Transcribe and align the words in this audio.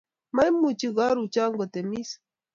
maimuche 0.35 0.87
karuchan 0.97 1.51
kotemis 1.59 2.09